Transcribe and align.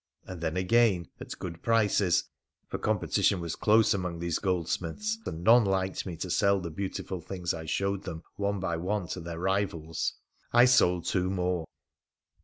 And 0.25 0.41
then 0.41 0.57
again 0.57 1.09
at 1.19 1.37
good 1.37 1.61
prices— 1.61 2.23
for 2.69 2.79
competition 2.79 3.39
was 3.39 3.55
close 3.55 3.93
among 3.93 4.17
these 4.17 4.39
goldsmiths, 4.39 5.19
and 5.27 5.43
none 5.43 5.63
liked 5.63 6.07
me 6.07 6.17
to 6.17 6.29
sell 6.31 6.59
the 6.59 6.71
beautiful 6.71 7.21
things 7.21 7.53
I 7.53 7.65
showed 7.65 8.01
them 8.01 8.23
one 8.35 8.59
by 8.59 8.77
one 8.77 9.07
to 9.09 9.19
their 9.19 9.37
rivals— 9.37 10.15
I 10.53 10.65
sold 10.65 11.05
two 11.05 11.29
more. 11.29 11.67